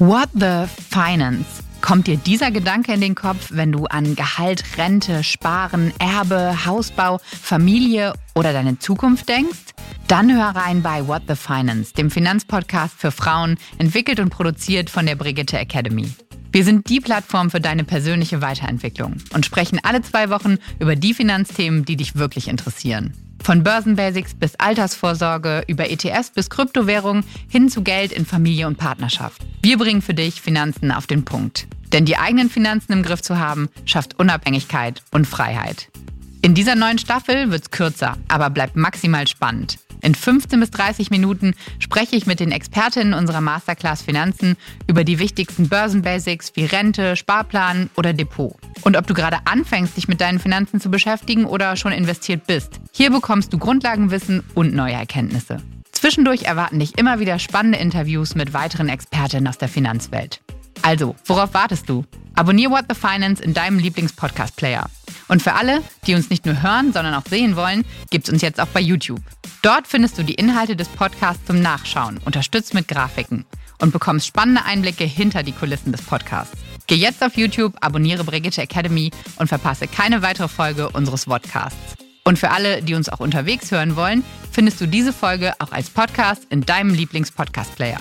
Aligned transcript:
What 0.00 0.30
the 0.34 0.64
Finance? 0.90 1.62
Kommt 1.80 2.08
dir 2.08 2.16
dieser 2.16 2.50
Gedanke 2.50 2.92
in 2.92 3.00
den 3.00 3.14
Kopf, 3.14 3.50
wenn 3.52 3.70
du 3.70 3.84
an 3.84 4.16
Gehalt, 4.16 4.64
Rente, 4.76 5.22
Sparen, 5.22 5.92
Erbe, 6.00 6.66
Hausbau, 6.66 7.20
Familie 7.22 8.12
oder 8.34 8.52
deine 8.52 8.80
Zukunft 8.80 9.28
denkst? 9.28 9.72
Dann 10.08 10.34
hör 10.34 10.48
rein 10.48 10.82
bei 10.82 11.06
What 11.06 11.22
the 11.28 11.36
Finance, 11.36 11.92
dem 11.92 12.10
Finanzpodcast 12.10 12.98
für 12.98 13.12
Frauen, 13.12 13.56
entwickelt 13.78 14.18
und 14.18 14.30
produziert 14.30 14.90
von 14.90 15.06
der 15.06 15.14
Brigitte 15.14 15.58
Academy. 15.58 16.12
Wir 16.50 16.64
sind 16.64 16.88
die 16.88 16.98
Plattform 16.98 17.52
für 17.52 17.60
deine 17.60 17.84
persönliche 17.84 18.42
Weiterentwicklung 18.42 19.18
und 19.32 19.46
sprechen 19.46 19.78
alle 19.84 20.02
zwei 20.02 20.28
Wochen 20.28 20.56
über 20.80 20.96
die 20.96 21.14
Finanzthemen, 21.14 21.84
die 21.84 21.94
dich 21.94 22.16
wirklich 22.16 22.48
interessieren. 22.48 23.14
Von 23.44 23.62
Börsenbasics 23.62 24.34
bis 24.34 24.56
Altersvorsorge, 24.56 25.62
über 25.68 25.88
ETFs 25.88 26.30
bis 26.30 26.50
Kryptowährung 26.50 27.22
hin 27.48 27.68
zu 27.68 27.82
Geld 27.82 28.10
in 28.10 28.26
Familie 28.26 28.66
und 28.66 28.76
Partnerschaft. 28.76 29.42
Wir 29.64 29.78
bringen 29.78 30.02
für 30.02 30.12
dich 30.12 30.42
Finanzen 30.42 30.92
auf 30.92 31.06
den 31.06 31.24
Punkt. 31.24 31.66
Denn 31.90 32.04
die 32.04 32.18
eigenen 32.18 32.50
Finanzen 32.50 32.92
im 32.92 33.02
Griff 33.02 33.22
zu 33.22 33.38
haben, 33.38 33.70
schafft 33.86 34.18
Unabhängigkeit 34.18 35.02
und 35.10 35.26
Freiheit. 35.26 35.88
In 36.42 36.52
dieser 36.52 36.74
neuen 36.74 36.98
Staffel 36.98 37.50
wird's 37.50 37.70
kürzer, 37.70 38.18
aber 38.28 38.50
bleibt 38.50 38.76
maximal 38.76 39.26
spannend. 39.26 39.78
In 40.02 40.14
15 40.14 40.60
bis 40.60 40.70
30 40.70 41.08
Minuten 41.08 41.54
spreche 41.78 42.14
ich 42.14 42.26
mit 42.26 42.40
den 42.40 42.52
Expertinnen 42.52 43.14
unserer 43.14 43.40
Masterclass 43.40 44.02
Finanzen 44.02 44.56
über 44.86 45.02
die 45.02 45.18
wichtigsten 45.18 45.70
Börsenbasics 45.70 46.52
wie 46.56 46.66
Rente, 46.66 47.16
Sparplan 47.16 47.88
oder 47.96 48.12
Depot. 48.12 48.54
Und 48.82 48.98
ob 48.98 49.06
du 49.06 49.14
gerade 49.14 49.38
anfängst, 49.46 49.96
dich 49.96 50.08
mit 50.08 50.20
deinen 50.20 50.40
Finanzen 50.40 50.78
zu 50.78 50.90
beschäftigen 50.90 51.46
oder 51.46 51.76
schon 51.76 51.92
investiert 51.92 52.46
bist. 52.46 52.80
Hier 52.92 53.10
bekommst 53.10 53.50
du 53.50 53.56
Grundlagenwissen 53.56 54.42
und 54.52 54.74
neue 54.74 54.92
Erkenntnisse. 54.92 55.62
Zwischendurch 56.04 56.42
erwarten 56.42 56.80
dich 56.80 56.98
immer 56.98 57.18
wieder 57.18 57.38
spannende 57.38 57.78
Interviews 57.78 58.34
mit 58.34 58.52
weiteren 58.52 58.90
Expertinnen 58.90 59.48
aus 59.48 59.56
der 59.56 59.70
Finanzwelt. 59.70 60.42
Also, 60.82 61.16
worauf 61.24 61.54
wartest 61.54 61.88
du? 61.88 62.04
Abonnier 62.34 62.70
What 62.70 62.84
the 62.90 62.94
Finance 62.94 63.42
in 63.42 63.54
deinem 63.54 63.78
Lieblings-Podcast-Player. 63.78 64.84
Und 65.28 65.42
für 65.42 65.54
alle, 65.54 65.82
die 66.06 66.14
uns 66.14 66.28
nicht 66.28 66.44
nur 66.44 66.62
hören, 66.62 66.92
sondern 66.92 67.14
auch 67.14 67.24
sehen 67.26 67.56
wollen, 67.56 67.86
gibt's 68.10 68.28
uns 68.28 68.42
jetzt 68.42 68.60
auch 68.60 68.66
bei 68.66 68.80
YouTube. 68.80 69.22
Dort 69.62 69.86
findest 69.86 70.18
du 70.18 70.24
die 70.24 70.34
Inhalte 70.34 70.76
des 70.76 70.88
Podcasts 70.88 71.46
zum 71.46 71.62
Nachschauen, 71.62 72.18
unterstützt 72.18 72.74
mit 72.74 72.86
Grafiken 72.86 73.46
und 73.80 73.94
bekommst 73.94 74.26
spannende 74.26 74.66
Einblicke 74.66 75.04
hinter 75.04 75.42
die 75.42 75.52
Kulissen 75.52 75.90
des 75.90 76.02
Podcasts. 76.02 76.58
Geh 76.86 76.96
jetzt 76.96 77.24
auf 77.24 77.38
YouTube, 77.38 77.78
abonniere 77.80 78.24
Brigitte 78.24 78.60
Academy 78.60 79.10
und 79.36 79.46
verpasse 79.46 79.88
keine 79.88 80.20
weitere 80.20 80.48
Folge 80.48 80.90
unseres 80.90 81.24
Podcasts. 81.24 81.96
Und 82.24 82.38
für 82.38 82.50
alle, 82.50 82.82
die 82.82 82.94
uns 82.94 83.10
auch 83.10 83.20
unterwegs 83.20 83.70
hören 83.70 83.96
wollen, 83.96 84.24
findest 84.54 84.80
du 84.80 84.86
diese 84.86 85.12
Folge 85.12 85.52
auch 85.58 85.72
als 85.72 85.90
Podcast 85.90 86.46
in 86.48 86.60
deinem 86.60 86.94
Lieblings-Podcast-Player. 86.94 87.98